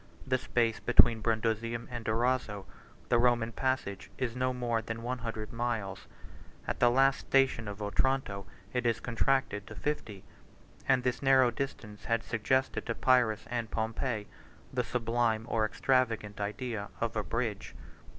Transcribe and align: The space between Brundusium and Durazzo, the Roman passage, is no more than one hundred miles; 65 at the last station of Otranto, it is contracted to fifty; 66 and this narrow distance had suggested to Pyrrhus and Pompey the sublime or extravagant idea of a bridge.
The 0.25 0.39
space 0.39 0.79
between 0.79 1.21
Brundusium 1.21 1.87
and 1.91 2.03
Durazzo, 2.03 2.65
the 3.09 3.19
Roman 3.19 3.51
passage, 3.51 4.09
is 4.17 4.35
no 4.35 4.51
more 4.51 4.81
than 4.81 5.03
one 5.03 5.19
hundred 5.19 5.53
miles; 5.53 6.07
65 6.61 6.69
at 6.69 6.79
the 6.79 6.89
last 6.89 7.19
station 7.19 7.67
of 7.67 7.83
Otranto, 7.83 8.47
it 8.73 8.87
is 8.87 8.99
contracted 8.99 9.67
to 9.67 9.75
fifty; 9.75 10.23
66 10.77 10.85
and 10.89 11.03
this 11.03 11.21
narrow 11.21 11.51
distance 11.51 12.05
had 12.05 12.23
suggested 12.23 12.87
to 12.87 12.95
Pyrrhus 12.95 13.45
and 13.51 13.69
Pompey 13.69 14.25
the 14.73 14.83
sublime 14.83 15.45
or 15.47 15.65
extravagant 15.67 16.41
idea 16.41 16.89
of 16.99 17.15
a 17.15 17.21
bridge. 17.23 17.75